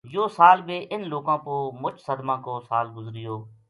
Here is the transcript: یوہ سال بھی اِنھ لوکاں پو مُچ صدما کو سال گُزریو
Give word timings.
یوہ 0.13 0.27
سال 0.37 0.57
بھی 0.67 0.77
اِنھ 0.91 1.09
لوکاں 1.11 1.37
پو 1.43 1.53
مُچ 1.81 1.95
صدما 2.07 2.35
کو 2.45 2.53
سال 2.67 2.85
گُزریو 2.95 3.35